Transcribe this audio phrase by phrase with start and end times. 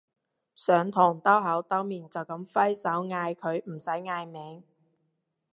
[0.55, 4.63] 上堂兜口兜面就噉揮手嗌佢唔使嗌名